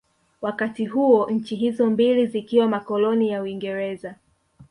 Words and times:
Wakati 0.41 0.85
huo 0.85 1.29
nchi 1.29 1.55
hizo 1.55 1.89
mbili 1.89 2.27
zikiwa 2.27 2.67
makoloni 2.67 3.29
ya 3.29 3.41
Uingereza 3.43 4.15